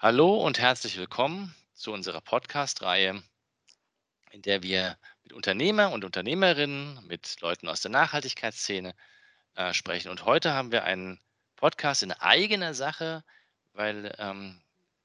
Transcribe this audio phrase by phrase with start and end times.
[0.00, 3.20] Hallo und herzlich willkommen zu unserer Podcast-Reihe,
[4.30, 8.94] in der wir mit Unternehmer und Unternehmerinnen, mit Leuten aus der Nachhaltigkeitsszene
[9.56, 10.10] äh, sprechen.
[10.10, 11.18] Und heute haben wir einen
[11.56, 13.24] Podcast in eigener Sache,
[13.72, 14.62] weil ähm,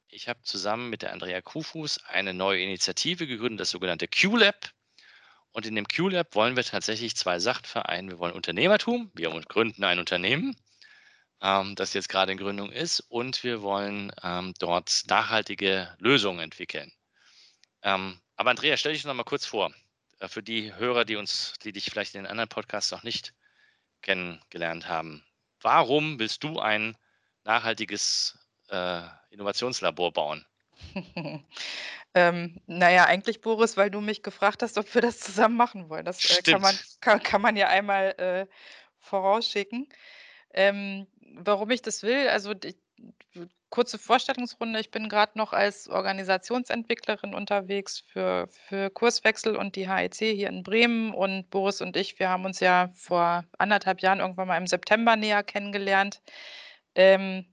[0.10, 4.74] ich habe zusammen mit der Andrea Kufus eine neue Initiative gegründet, das sogenannte QLab.
[5.54, 8.12] Und in dem QLab wollen wir tatsächlich zwei Sachen vereinen.
[8.12, 10.56] Wir wollen Unternehmertum, wir gründen ein Unternehmen
[11.44, 13.02] ähm, das jetzt gerade in Gründung ist.
[13.02, 16.92] Und wir wollen ähm, dort nachhaltige Lösungen entwickeln.
[17.84, 19.72] Ähm, aber Andrea, stell dich noch mal kurz vor,
[20.20, 23.34] äh, für die Hörer, die uns, die dich vielleicht in den anderen Podcasts noch nicht
[24.02, 25.24] kennengelernt haben.
[25.62, 26.98] Warum willst du ein
[27.44, 28.38] nachhaltiges
[28.70, 30.46] äh, Innovationslabor bauen?
[32.14, 36.06] ähm, naja, eigentlich, Boris, weil du mich gefragt hast, ob wir das zusammen machen wollen.
[36.06, 38.48] Das äh, kann, man, kann, kann, man ja einmal äh,
[39.00, 39.88] vorausschicken.
[40.54, 42.76] Ähm, warum ich das will, also die,
[43.74, 44.80] kurze Vorstellungsrunde.
[44.80, 50.62] Ich bin gerade noch als Organisationsentwicklerin unterwegs für, für Kurswechsel und die HEC hier in
[50.62, 51.12] Bremen.
[51.12, 55.16] Und Boris und ich, wir haben uns ja vor anderthalb Jahren irgendwann mal im September
[55.16, 56.22] näher kennengelernt.
[56.94, 57.48] Ähm,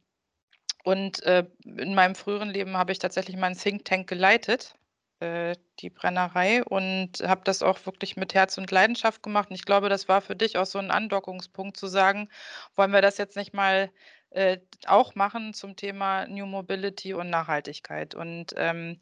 [0.84, 4.74] und äh, in meinem früheren Leben habe ich tatsächlich mal einen Think Tank geleitet,
[5.20, 9.50] äh, die Brennerei, und habe das auch wirklich mit Herz und Leidenschaft gemacht.
[9.50, 12.28] Und ich glaube, das war für dich auch so ein Andockungspunkt zu sagen,
[12.76, 13.90] wollen wir das jetzt nicht mal
[14.30, 18.14] äh, auch machen zum Thema New Mobility und Nachhaltigkeit.
[18.14, 18.98] Und ähm,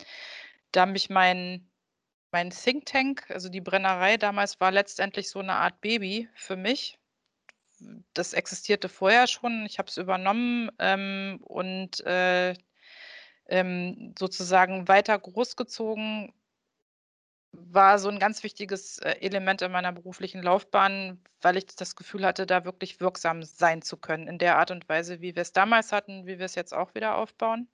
[0.72, 1.70] da mich mein,
[2.32, 6.98] mein Think Tank, also die Brennerei damals, war letztendlich so eine Art Baby für mich.
[8.14, 12.54] Das existierte vorher schon, ich habe es übernommen ähm, und äh,
[13.48, 16.32] ähm, sozusagen weiter großgezogen
[17.52, 22.24] war so ein ganz wichtiges, äh, Element in meiner beruflichen Laufbahn, weil ich das Gefühl
[22.26, 25.52] hatte, da wirklich wirksam sein zu können in der Art und Weise, wie wir es
[25.52, 27.68] damals hatten, wie wir es jetzt auch wieder aufbauen.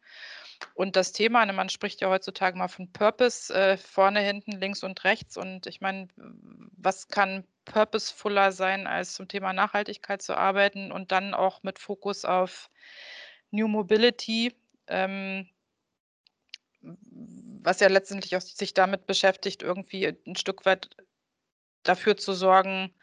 [0.75, 4.85] Und das Thema, ne, man spricht ja heutzutage mal von Purpose, äh, vorne, hinten, links
[4.85, 5.37] und rechts.
[5.37, 11.35] Und ich meine, was kann purposefuller sein, als zum Thema Nachhaltigkeit zu arbeiten und dann
[11.35, 12.71] auch mit Fokus auf
[13.51, 14.55] New Mobility,
[14.87, 15.49] ähm
[17.63, 20.91] was ja letztendlich auch sich damit beschäftigt, irgendwie ein Stück weit
[21.83, 22.95] dafür zu sorgen,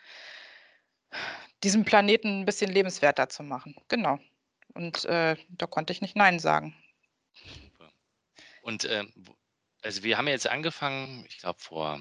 [1.63, 3.75] diesen Planeten ein bisschen lebenswerter zu machen.
[3.87, 4.19] Genau.
[4.73, 6.75] Und, äh, da konnte ich nicht nein sagen.
[8.61, 9.11] Und, ähm,
[9.83, 11.93] also, wir haben ja jetzt angefangen, ich glaube vor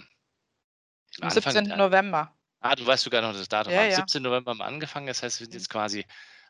[1.20, 1.76] Am Anfang 17.
[1.76, 2.34] November.
[2.60, 3.72] Ah, du weißt sogar noch das Datum.
[3.72, 3.96] Ja, Am ja.
[3.96, 4.22] 17.
[4.22, 5.06] November haben wir angefangen.
[5.06, 5.58] Das heißt, wir sind mhm.
[5.58, 6.04] jetzt quasi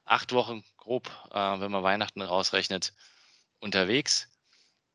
[0.04, 2.92] acht Wochen grob, äh, wenn man Weihnachten rausrechnet,
[3.60, 4.29] unterwegs.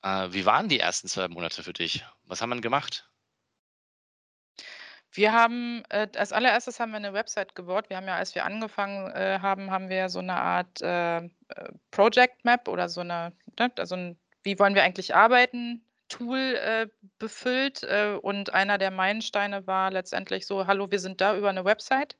[0.06, 2.06] Äh, wie waren die ersten zwei Monate für dich?
[2.26, 3.10] Was haben wir gemacht?
[5.12, 7.90] Wir haben äh, als allererstes haben wir eine Website gebaut.
[7.90, 11.30] Wir haben ja, als wir angefangen äh, haben, haben wir so eine Art äh, äh
[11.90, 16.88] Project Map oder so eine, ne, also ein, wie wollen wir eigentlich arbeiten, Tool äh,
[17.18, 17.84] befüllt.
[17.84, 22.16] Äh, und einer der Meilensteine war letztendlich so: Hallo, wir sind da über eine Website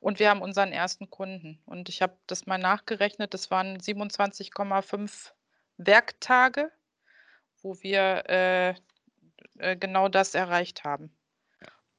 [0.00, 1.60] und wir haben unseren ersten Kunden.
[1.66, 5.32] Und ich habe das mal nachgerechnet, das waren 27,5
[5.78, 6.70] Werktage
[7.62, 8.74] wo wir äh,
[9.58, 11.10] äh, genau das erreicht haben.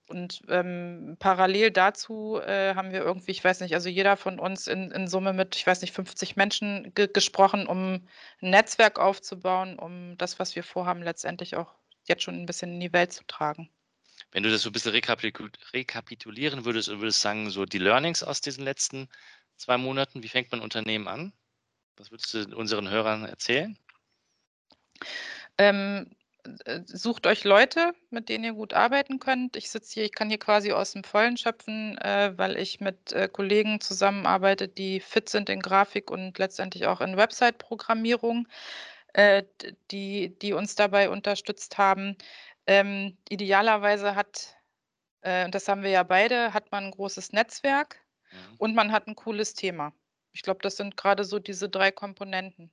[0.08, 4.66] Und ähm, parallel dazu äh, haben wir irgendwie, ich weiß nicht, also jeder von uns
[4.66, 8.08] in, in Summe mit, ich weiß nicht, 50 Menschen ge gesprochen, um
[8.42, 11.76] ein Netzwerk aufzubauen, um das, was wir vorhaben, letztendlich auch
[12.06, 13.70] jetzt schon ein bisschen in die Welt zu tragen.
[14.32, 18.42] Wenn du das so ein bisschen rekapitulieren würdest und würdest sagen, so die Learnings aus
[18.42, 19.10] diesen letzten
[19.58, 21.34] zwei Monaten, wie fängt man Unternehmen an?
[21.98, 23.78] Was würdest du unseren Hörern erzählen?
[25.60, 26.08] Ähm,
[26.66, 29.58] äh, sucht euch Leute, mit denen ihr gut arbeiten könnt.
[29.58, 33.12] Ich sitze hier, ich kann hier quasi aus dem Vollen schöpfen, äh, weil ich mit
[33.12, 38.48] äh, Kollegen zusammenarbeite, die fit sind in Grafik und letztendlich auch in Website-Programmierung,
[39.14, 39.44] äh,
[39.92, 42.16] die, die uns dabei unterstützt haben.
[42.66, 44.56] Ähm, idealerweise hat,
[45.22, 48.02] äh, und das haben wir ja beide, hat man ein großes Netzwerk
[48.32, 48.56] mhm.
[48.60, 49.94] und man hat ein cooles Thema.
[50.32, 52.72] Ich glaube, das sind gerade so diese drei Komponenten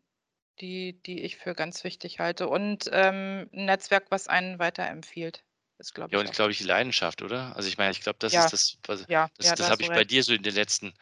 [0.61, 2.49] die die ich für ganz wichtig halte.
[2.49, 5.45] Und, ähm, 'n Netzwerk, was einen weiterempfiehlt,
[5.79, 7.55] ist, glaube Ja, ich, und glaube ich, die Leidenschaft, oder?
[7.57, 9.71] Also, ich meine, ich glaube, das Ja, ist das, was ja, das ja, das da
[9.71, 10.05] habe ich bei recht.
[10.05, 10.95] dir so in den letzten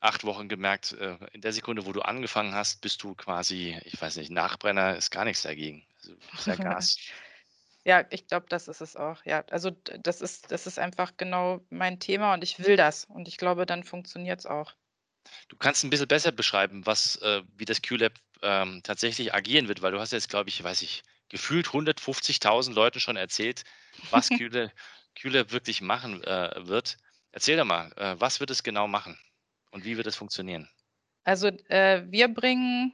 [0.00, 0.92] acht Wochen gemerkt.
[0.92, 4.96] Äh, in der Sekunde, wo du angefangen hast, bist du quasi ich weiß nicht, Nachbrenner
[4.96, 5.86] ist gar nichts dagegen.
[6.02, 6.16] Also,
[6.46, 7.00] ja Gas.
[7.86, 9.24] Ja, ich glaube, das ist es auch.
[9.24, 13.26] Ja, also, das ist das ist einfach genau mein Thema und ich will das und
[13.28, 14.74] ich glaube, dann funktioniert es auch.
[15.48, 19.82] Du kannst ein bisschen besser beschreiben, was äh, wie das QLab, ähm, tatsächlich agieren wird,
[19.82, 23.64] weil du hast jetzt, glaube ich, weiß ich, gefühlt 150.000 Leuten schon erzählt,
[24.10, 24.70] was QLab
[25.16, 26.96] QLab wirklich machen, äh, wird.
[27.32, 29.18] Erzähl doch mal, äh, was wird es genau machen
[29.70, 30.68] und wie wird es funktionieren?
[31.24, 32.92] Also, äh, wir bringen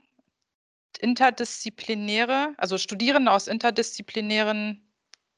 [0.98, 4.86] interdisziplinäre also Studierende aus interdisziplinären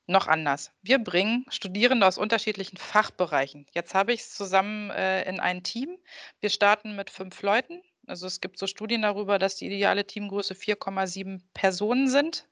[0.07, 0.73] noch anders.
[0.83, 3.67] Wir bringen Studierende aus unterschiedlichen Fachbereichen.
[3.73, 5.97] Jetzt habe ich's zusammen, äh, in ein Team.
[6.41, 7.83] Wir starten mit 5 Leuten.
[8.13, 12.47] Also, es gibt so Studien darüber, dass die ideale Teamgröße 4,7 Personen sind.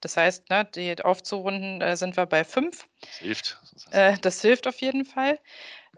[0.00, 2.86] Das heißt, ne, die aufzurunden, äh, sind wir bei 5.
[3.02, 3.58] Das hilft.
[3.90, 5.40] Äh, das hilft auf jeden Fall.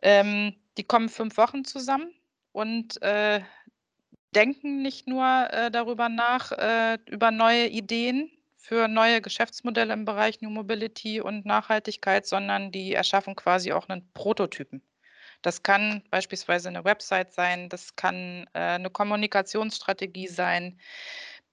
[0.02, 2.12] Ähm, die kommen 5 Wochen zusammen
[2.52, 3.42] und, äh,
[4.34, 10.40] denken nicht nur, äh, darüber nach, äh, über neue Ideen für neue Geschäftsmodelle im Bereich
[10.42, 14.82] New Mobility und Nachhaltigkeit, sondern die erschaffen quasi auch 'nen Prototypen.
[15.44, 20.78] Das kann beispielsweise 'ne Website sein, das kann, äh, 'ne Kommunikationsstrategie sein.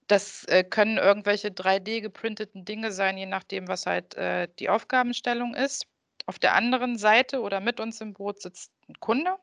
[0.08, 5.54] Das, äh, können irgendwelche 3D geprinteten Dinge sein, je nachdem, was halt, äh, die Aufgabenstellung
[5.54, 5.86] ist.
[6.26, 9.36] Auf der anderen Seite oder mit uns im Boot sitzt 'n Kunde,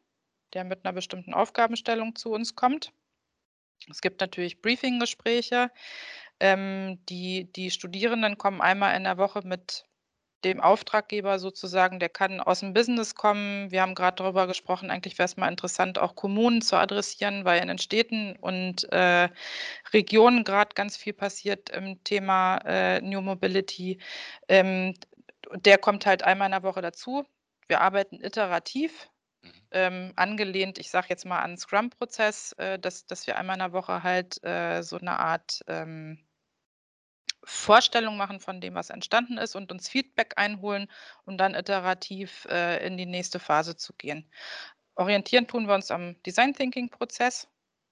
[0.53, 2.91] der mit 'ner bestimmten Aufgabenstellung zu uns kommt.
[3.91, 5.71] Es gibt natürlich Briefinggespräche.
[6.41, 9.85] Ähm, die die Studierenden kommen einmal in der Woche mit
[10.45, 13.71] dem Auftraggeber sozusagen, der kann aus'm Business kommen.
[13.71, 17.61] Wir haben grad darüber gesprochen, eigentlich wäre es mal interessant, auch Kommunen zu adressieren, weil
[17.61, 19.29] in den Städten und, äh,
[19.93, 23.99] Regionen grad ganz viel passiert im Thema, äh, New Mobility.
[24.49, 24.95] Ähm,
[25.55, 27.25] der kommt halt einmal in der Woche dazu.
[27.67, 29.09] Wir arbeiten iterativ,
[29.43, 29.67] Mhm.
[29.71, 33.73] ähm, angelehnt, ich sage jetzt mal an Scrum-Prozess, äh, dass dass wir einmal in der
[33.73, 36.19] Woche halt, äh, so 'ne Art, ähm
[37.45, 40.87] Vorstellung machen von dem, was entstanden ist und uns Feedback einholen,
[41.25, 44.29] um dann iterativ, äh, in die nächste Phase zu gehen.
[44.95, 47.49] Orientieren tun wir uns am Design-Thinking-Prozess.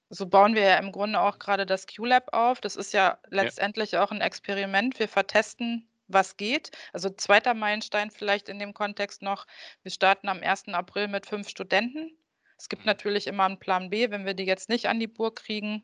[0.09, 2.61] So bauen wir ja im Grunde auch grade das Q-Lab auf.
[2.61, 3.53] Das ist ja Ja.
[3.53, 4.99] letztendlich auch 'n Experiment.
[4.99, 6.71] Wir vertesten, was geht.
[6.93, 7.53] Also, 2.
[7.55, 9.47] Meilenstein vielleicht in dem Kontext noch:
[9.83, 10.75] Wir starten am 1.
[10.75, 12.17] April mit 5 Studenten.
[12.57, 12.87] Es gibt Mhm.
[12.87, 15.83] natürlich immer 'n Plan B, wenn wir die jetzt nicht an die Burg kriegen.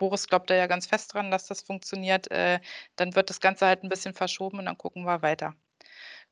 [0.00, 2.30] Boris glaubt da ja ganz fest dran, dass das funktioniert.
[2.32, 2.60] Äh,
[2.96, 5.54] dann wird das Ganze halt 'n bisschen verschoben und dann gucken wir weiter.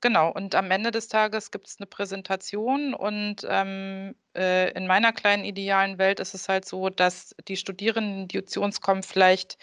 [0.02, 5.44] Genau, und am Ende des Tages gibt's 'ne Präsentation und, ähm, äh, in meiner kleinen
[5.44, 9.58] idealen Welt ist es halt so, dass die Studierenden, die zu uns kommen, vielleicht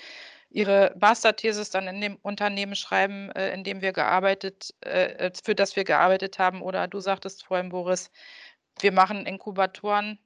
[0.50, 5.76] ihre Masterthesis dann in dem Unternehmen schreiben, äh, in dem wir gearbeitet äh, für das
[5.78, 6.62] wir gearbeitet haben.
[6.64, 8.12] Oder du sagtest vorhin, Boris,
[8.82, 10.20] wir machen Inkubatoren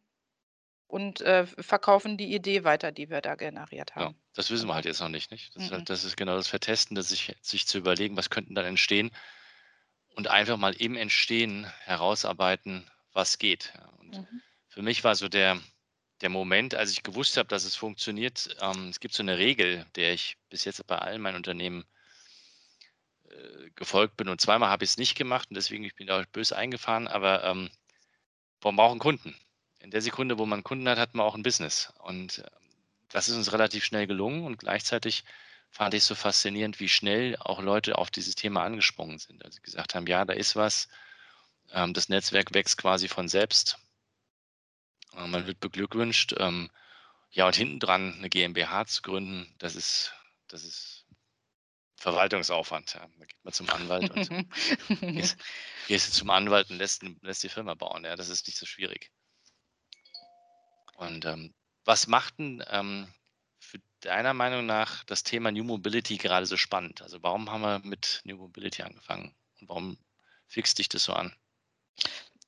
[0.89, 4.19] und, äh, verkaufen die Idee weiter, die wir da generiert Ja, haben.
[4.33, 5.55] das wissen wir halt jetzt noch nicht, nicht?
[5.55, 5.71] Das ist Mh-mh.
[5.71, 9.11] halt das ist genau das Vertesten, das sich sich zu überlegen, was könnten dann entstehen
[10.15, 13.85] und einfach mal im Entstehen herausarbeiten, was geht, ja.
[13.99, 14.41] Und Mhm.
[14.67, 15.59] für mich war so der
[16.21, 19.85] der Moment, als ich gewusst habe, dass es funktioniert ähm, es gibt so 'ne Regel,
[19.95, 21.85] der ich bis jetzt bei allen meinen Unternehmen
[23.27, 26.55] äh, gefolgt bin und zweimal habe ich's nicht gemacht und deswegen ich bin da böse
[26.55, 27.69] eingefahren, aber, ähm,
[28.63, 29.35] man braucht 'n Kunden.
[29.81, 31.93] In der Sekunde, wo man Kunden hat, hat man auch 'n Business.
[31.99, 32.45] Und, ähm,
[33.09, 35.23] das ist uns relativ schnell gelungen und gleichzeitig
[35.71, 39.43] fand ich's so faszinierend, wie schnell auch Leute auf dieses Thema angesprungen sind.
[39.45, 40.89] Also, gesagt haben: „Ja, da ist was.“
[41.71, 43.79] Ähm, das Netzwerk wächst quasi von selbst.
[45.15, 46.35] Äh, man wird beglückwünscht.
[46.37, 46.69] Ähm,
[47.31, 50.13] ja, und hinten dran 'ne GmbH zu gründen, das ist
[50.47, 51.05] das ist
[51.97, 53.07] Verwaltungsaufwand, ja.
[53.19, 54.31] Da geht man zum Anwalt und
[55.13, 55.37] gehst
[55.87, 58.15] gehst zum Anwalt und lässt lässt die Firma bauen, ja.
[58.15, 59.09] Das ist nicht so schwierig.
[60.99, 61.53] Und, ähm,
[61.85, 63.11] was macht 'n, ähm,
[63.59, 67.01] für deiner Meinung nach das Thema New Mobility gerade so spannend?
[67.01, 69.97] Also, warum haben wir mit New Mobility angefangen und warum
[70.47, 71.35] fixt dich das so an?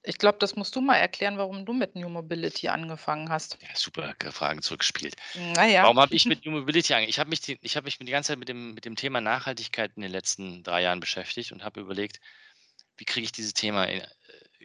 [0.04, 3.58] Ich glaube, das musst du mal erklären, warum du mit New Mobility angefangen hast.
[3.60, 5.16] Ja, super ge Fragen zurückgespielt.
[5.34, 5.84] Na ja.
[5.84, 8.06] Warum habe ich mit New Mobility ange ich habe mich die ich habe mich die
[8.06, 11.64] ganze Zeit mit dem mit dem Thema Nachhaltigkeit in den letzten 3 Jahren beschäftigt und
[11.64, 12.20] habe überlegt:
[12.98, 14.08] „Wie kriege ich dieses Thema, äh,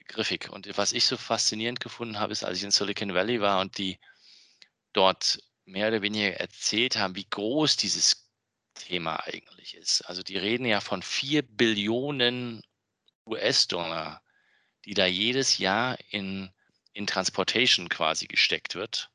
[0.09, 3.61] griffig?“ Und was ich so faszinierend gefunden habe, ist, als ich in Silicon Valley war
[3.61, 3.99] und die
[4.93, 8.29] dort mehr oder weniger erzählt haben, wie groß dieses
[8.75, 10.03] Thema eigentlich ist.
[10.03, 12.63] Also, die reden ja von 4.000.000.000
[13.27, 14.23] US-Dollar,
[14.85, 16.51] die da jedes Jahr in
[16.95, 19.11] in Transportation quasi gesteckt wird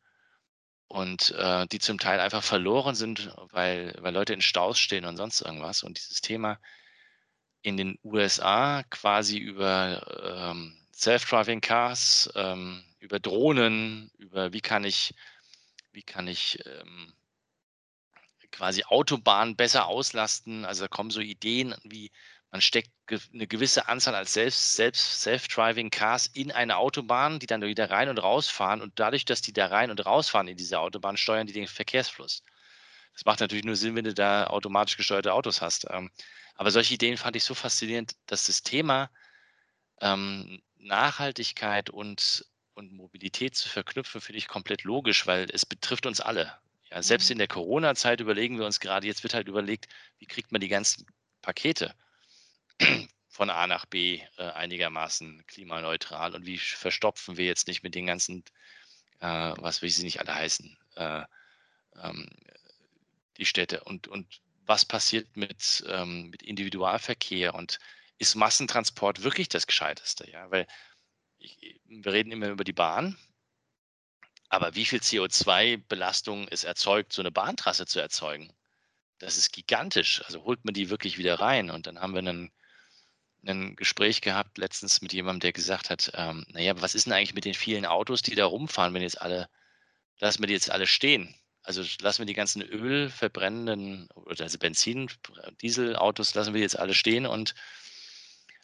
[0.88, 5.18] und, äh, die zum Teil einfach verloren sind, weil weil Leute in Staus stehen und
[5.18, 5.84] sonst irgendwas.
[5.84, 6.60] Und dieses Thema
[7.64, 15.14] in den USA quasi über, ähm, Self-Driving Cars, ähm, über Drohnen, über wie kann ich
[15.94, 17.14] wie kann ich, ähm
[18.52, 20.66] quasi Autobahnen besser auslasten.
[20.66, 22.12] Also, da kommen so Ideen wie,
[22.52, 27.46] man steckt ge 'ne gewisse Anzahl als selbst selbst Self-Driving Cars in eine Autobahn, die
[27.48, 30.80] dann wieder rein und rausfahren und dadurch, dass die da rein und rausfahren in diese
[30.80, 32.44] Autobahn, steuern die den Verkehrsfluss.
[33.14, 35.88] Das macht natürlich nur Sinn, wenn du da automatisch gesteuerte Autos hast.
[35.92, 36.10] Ähm,
[36.56, 39.10] aber solche Ideen fand ich so faszinierend, dass das Thema,
[40.02, 46.22] ähm, Nachhaltigkeit und und Mobilität zu verknüpfen, finde ich komplett logisch, weil es betrifft uns
[46.22, 46.58] alle.
[46.90, 47.34] Ja, selbst mhm.
[47.34, 50.68] in der Corona-Zeit überlegen wir uns gerade, jetzt wird halt überlegt, wie kriegt man die
[50.68, 51.06] ganzen
[51.42, 51.94] Pakete
[53.30, 58.06] von A nach B äh, einigermaßen klimaneutral und wie verstopfen wir jetzt nicht mit den
[58.06, 58.44] ganzen,
[59.20, 61.24] äh, was will sie nicht alle heißen, äh,
[62.02, 62.30] ähm,
[63.38, 67.80] die Städte und, und was passiert mit, ähm, mit Individualverkehr und
[68.22, 70.30] ist Massentransport wirklich das Gescheiteste?
[70.30, 70.68] Ja, weil
[71.40, 73.18] ich, wir reden immer über die Bahn,
[74.48, 78.54] aber wie viel CO2-Belastung es erzeugt, so eine Bahntrasse zu erzeugen,
[79.18, 80.24] das ist gigantisch.
[80.26, 81.72] Also holt man die wirklich wieder rein.
[81.72, 82.52] Und dann haben wir einen,
[83.44, 87.34] ein Gespräch gehabt letztens mit jemandem, der gesagt hat, ähm, naja, was ist denn eigentlich
[87.34, 89.50] mit den vielen Autos, die da rumfahren, wenn jetzt alle,
[90.20, 91.34] lassen wir die jetzt alle stehen?
[91.64, 95.10] Also lassen wir die ganzen ölverbrennenden oder also Benzin,
[95.62, 97.56] Dieselautos lassen wir jetzt alle stehen und,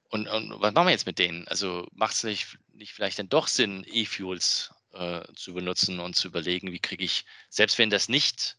[0.10, 1.48] und, und was machen wir jetzt mit denen?
[1.48, 6.28] Also macht es nicht, nicht vielleicht dann doch Sinn, E-Fuels äh, zu benutzen und zu
[6.28, 8.58] überlegen, wie kriege ich, selbst wenn das nicht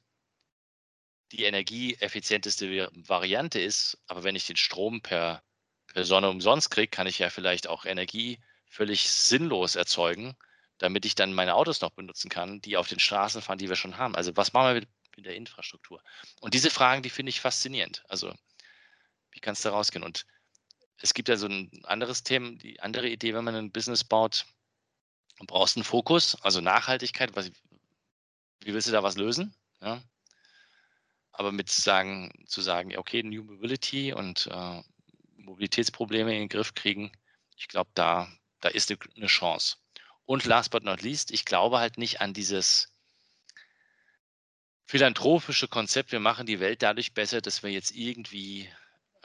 [1.33, 5.43] die energieeffizienteste Variante ist, aber wenn ich den Strom per,
[5.87, 10.37] per Sonne umsonst kriege, kann ich ja vielleicht auch Energie völlig sinnlos erzeugen,
[10.78, 13.76] damit ich dann meine Autos noch benutzen kann, die auf den Straßen fahren, die wir
[13.76, 14.14] schon haben.
[14.14, 14.81] Also was machen wir
[15.17, 16.00] mit, der Infrastruktur?
[16.40, 18.05] Und diese Fragen, die finde ich faszinierend.
[18.09, 18.33] Also
[19.33, 20.05] wie kann es da rausgehen?
[20.05, 20.25] Und
[21.00, 24.47] es gibt ja so ein anderes Thema, die andere Idee, wenn man ein Business baut,
[25.38, 27.37] Du brauchst einen Fokus, also Nachhaltigkeit.
[27.37, 27.50] Was,
[28.61, 29.55] wie willst du da was lösen?
[29.81, 30.02] Ja?
[31.31, 34.83] Aber mit sagen, zu sagen, okay, New Mobility und äh,
[35.37, 37.12] Mobilitätsprobleme in den Griff kriegen,
[37.57, 38.28] ich glaube, da,
[38.61, 39.76] da ist eine Chance.
[40.25, 42.93] Und last but not least, ich glaube halt nicht an dieses
[44.87, 48.69] philanthropische Konzept, wir machen die Welt dadurch besser, dass wir jetzt irgendwie,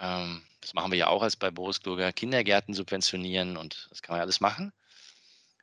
[0.03, 4.19] das machen wir ja auch als bei Boris Kluger, Kindergärten subventionieren und das kann man
[4.19, 4.73] ja alles machen.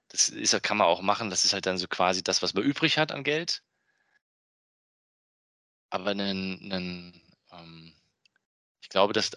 [0.08, 1.30] Das ist, kann man auch machen.
[1.30, 3.62] Das ist halt dann so quasi das, was man übrig hat an Geld.
[5.90, 7.94] Aber einen, einen, ähm,
[8.80, 9.32] ich glaube, dass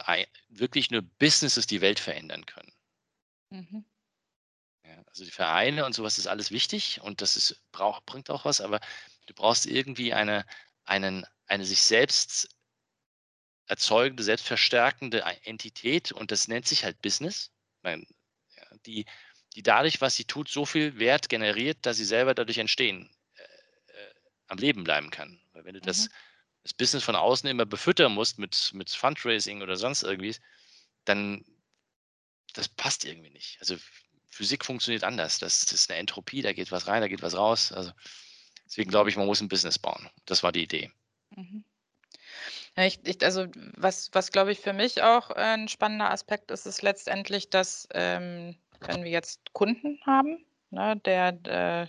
[0.48, 2.72] wirklich nur Businesses die Welt verändern können.
[3.50, 3.86] Mhm.
[4.86, 8.46] Ja, also die Vereine und sowas ist alles wichtig und das ist, brauch, bringt auch
[8.46, 8.80] was, aber
[9.26, 10.46] du brauchst irgendwie eine,
[10.86, 12.50] einen, eine sich selbst
[13.66, 17.52] erzeugende, selbstverstärkende Entität und das nennt sich halt Business.
[17.82, 18.06] Meine,
[18.86, 19.06] die,
[19.56, 23.42] die dadurch, was sie tut, so viel Wert generiert, dass sie selber dadurch entstehen, äh,
[23.42, 24.14] äh,
[24.48, 25.40] am Leben bleiben kann.
[25.54, 25.86] Weil wenn du mhm.
[25.86, 26.10] das,
[26.64, 30.36] das Business von außen immer befüttern musst mit, mit Fundraising oder sonst irgendwie,
[31.06, 31.46] dann
[32.54, 33.58] das passt irgendwie nicht.
[33.60, 33.78] Also
[34.30, 35.40] Physik funktioniert anders.
[35.40, 37.72] Das, das ist eine Entropie, da geht was rein, da geht was raus.
[37.72, 37.92] Also
[38.66, 40.10] deswegen glaube ich, man muss ein Business bauen.
[40.26, 40.92] Das war die Idee.
[41.36, 41.64] Mhm.
[42.76, 46.66] Ja, ich, ich, also was, was glaube ich für mich auch ein spannender Aspekt ist,
[46.66, 51.88] ist letztendlich, dass ähm, wenn wir jetzt Kunden haben, ne, der, äh,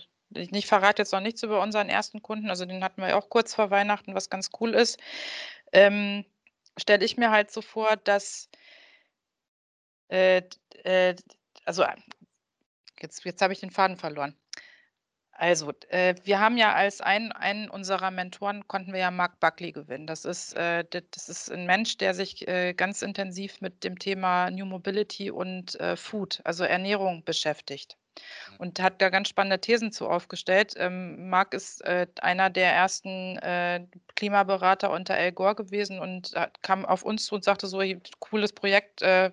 [0.51, 3.55] ich verrate jetzt noch nichts über unseren ersten Kunden, also den hatten wir auch kurz
[3.55, 4.99] vor Weihnachten, was ganz cool ist,
[5.71, 6.25] ähm,
[6.77, 8.49] stelle ich mir halt so vor, dass
[10.09, 10.43] äh,
[10.83, 11.15] äh,
[11.65, 11.83] also
[13.01, 14.35] jetzt, jetzt habe ich den Faden verloren.
[15.37, 19.73] Also, äh, wir haben ja als einen einen unserer Mentoren konnten wir ja Mark Buckley
[19.73, 20.07] gewinnen.
[20.07, 24.49] Das ist äh, das ist 'n Mensch, der sich, äh, ganz intensiv mit dem Thema
[24.49, 27.97] New Mobility und, äh, Food, also Ernährung beschäftigt
[28.47, 28.59] mhm.
[28.59, 30.73] und hat da ganz spannende Thesen zu aufgestellt.
[30.77, 36.85] Ähm, Mark ist, äh, einer der ersten, äh, Klimaberater unter Al Gore gewesen und kam
[36.85, 37.81] auf uns zu und sagte so:
[38.19, 39.31] cooles Projekt, äh,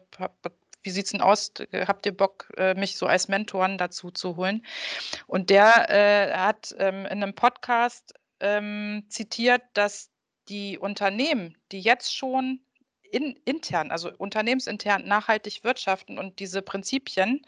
[0.82, 1.52] wie sieht es denn aus?
[1.72, 4.64] Habt ihr Bock, äh, mich so als Mentoren dazu zu holen?
[5.26, 10.10] Und der äh, hat ähm, in einem Podcast ähm, zitiert, dass
[10.48, 12.60] die Unternehmen, die jetzt schon
[13.12, 17.42] in, intern, also unternehmensintern nachhaltig wirtschaften und diese Prinzipien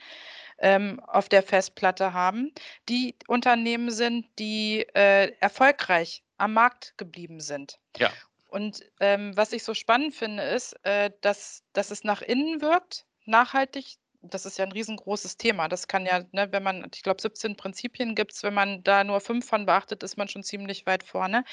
[0.58, 2.52] ähm, auf der Festplatte haben,
[2.88, 7.78] die Unternehmen sind, die äh, erfolgreich am Markt geblieben sind.
[7.96, 8.12] Ja.
[8.48, 13.04] Und ähm, was ich so spannend finde, ist, äh, dass, dass es nach innen wirkt,
[13.26, 15.69] nachhaltig, das ist ja ein riesengroßes Thema.
[15.69, 19.04] Das kann ja, ne, wenn man, ich glaube, 17 Prinzipien gibt es, wenn man da
[19.04, 21.45] nur fünf von beachtet, ist man schon ziemlich weit vorne.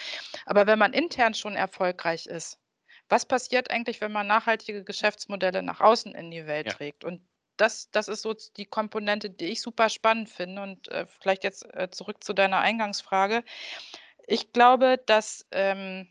[0.46, 2.60] Aber wenn man intern schon erfolgreich ist,
[3.10, 6.74] was passiert eigentlich, wenn man nachhaltige Geschäftsmodelle nach außen in die Welt ja.
[6.74, 7.04] trägt?
[7.04, 7.22] Und
[7.58, 10.62] das, das ist so die Komponente, die ich super spannend finde.
[10.62, 13.44] Und äh, vielleicht jetzt äh, zurück zu deiner Eingangsfrage.
[14.28, 16.08] Ich glaube, dass ähm,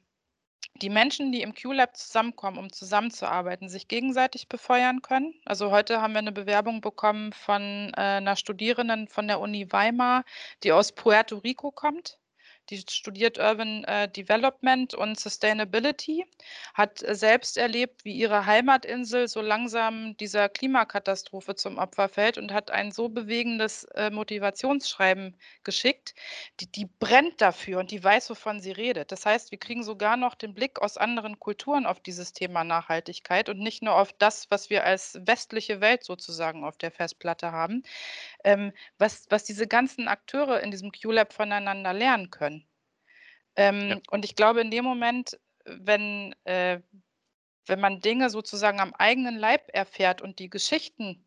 [0.83, 5.35] die Menschen, die im Q-Lab zusammenkommen, um zusammenzuarbeiten, sich gegenseitig befeuern können.
[5.45, 10.25] Also heute haben wir eine Bewerbung bekommen von äh, einer Studierenden von der Uni Weimar,
[10.63, 12.19] die aus Puerto Rico kommt.
[12.71, 16.25] Die studiert Urban äh, Development und Sustainability,
[16.75, 22.71] hat selbst erlebt, wie ihre Heimatinsel so langsam dieser Klimakatastrophe zum Opfer fällt und hat
[22.71, 26.15] ein so bewegendes äh, Motivationsschreiben geschickt.
[26.61, 29.13] Die, die brennt dafür und die weiß, wovon sie redet.
[29.13, 33.49] Das heißt, wir kriegen sogar noch den Blick aus anderen Kulturen auf dieses Thema Nachhaltigkeit
[33.49, 37.83] und nicht nur auf das, was wir als westliche Welt sozusagen auf der Festplatte haben,
[38.45, 42.60] ähm, was, was diese ganzen Akteure in diesem QLab voneinander lernen können.
[43.61, 43.97] Ähm, ja.
[44.11, 46.81] Und ich glaube, in dem Moment, wenn, äh,
[47.67, 51.27] wenn man Dinge sozusagen am eigenen Leib erfährt und die Geschichten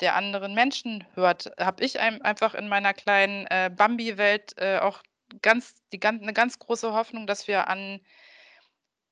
[0.00, 5.02] der anderen Menschen hört, habe ich ein, einfach in meiner kleinen äh, Bambi-Welt äh, auch
[5.40, 8.00] ganz, die, ganz, eine ganz große Hoffnung, dass wir an,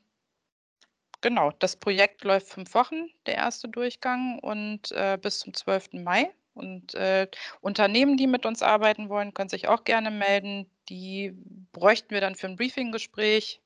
[1.21, 5.93] genau, das Projekt läuft fünf Wochen, der erste Durchgang, und äh, bis zum 12.
[5.93, 6.31] Mai.
[6.53, 7.27] Und äh,
[7.61, 10.69] Unternehmen, die mit uns arbeiten wollen, können sich auch gerne melden.
[10.91, 11.33] Die
[11.71, 13.61] bräuchten wir dann für ein Briefinggespräch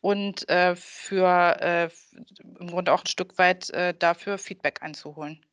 [0.00, 1.90] und äh, für äh,
[2.60, 5.44] im Grunde auch ein Stück weit äh, dafür Feedback einzuholen.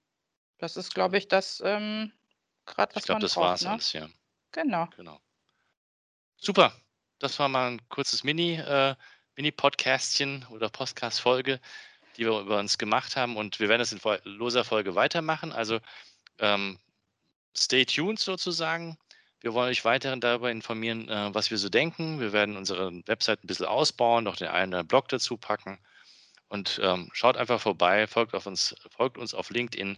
[0.60, 2.12] Das ist, glaube ich, das ähm,
[2.68, 3.32] gerade, was ich glaub, man braucht.
[3.32, 4.08] Ich glaube, das war es alles, ja.
[4.52, 4.88] Genau.
[4.96, 5.20] genau.
[6.38, 6.72] Super.
[7.18, 8.96] Das war mal ein kurzes Mini, äh,
[9.36, 11.60] Mini-Podcastchen oder Podcast-Folge,
[12.16, 13.38] die wir über uns gemacht haben.
[13.38, 15.52] Und wir werden das in loser Folge weitermachen.
[15.52, 15.80] Also
[16.38, 16.78] ähm,
[17.58, 19.00] stay tuned sozusagen.
[19.44, 22.22] Wir wollen euch weiterhin darüber informieren, äh, was wir so denken.
[22.22, 25.80] Wir werden unsere Website ein bisschen ausbauen, noch den einen Blog dazu packen.
[26.48, 29.98] Und ähm, schaut einfach vorbei, folgt, auf uns, folgt uns auf LinkedIn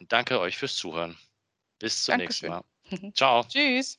[0.00, 1.18] und danke euch fürs Zuhören.
[1.78, 2.52] Bis zum Dankeschön.
[2.88, 3.12] nächsten Mal.
[3.14, 3.44] Ciao.
[3.44, 3.98] Tschüss.